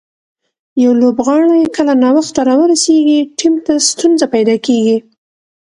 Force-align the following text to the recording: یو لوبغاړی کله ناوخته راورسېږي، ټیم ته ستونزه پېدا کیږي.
یو 0.83 0.91
لوبغاړی 1.01 1.63
کله 1.75 1.93
ناوخته 2.03 2.41
راورسېږي، 2.49 3.19
ټیم 3.37 3.53
ته 3.65 3.73
ستونزه 3.89 4.25
پېدا 4.33 4.55
کیږي. 4.65 4.97